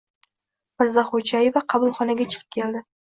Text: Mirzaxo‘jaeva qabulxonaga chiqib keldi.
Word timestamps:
Mirzaxo‘jaeva 0.83 1.63
qabulxonaga 1.73 2.27
chiqib 2.33 2.57
keldi. 2.57 2.83